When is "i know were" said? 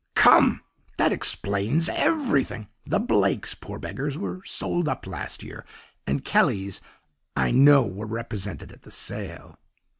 7.35-8.07